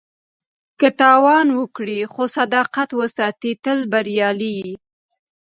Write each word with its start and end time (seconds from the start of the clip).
که 0.79 0.87
تاوان 0.99 1.47
وکړې 1.59 1.99
خو 2.13 2.23
صداقت 2.37 2.89
وساتې، 2.99 3.51
ته 3.63 3.71
بریالی 3.91 4.53
یې. 4.59 4.73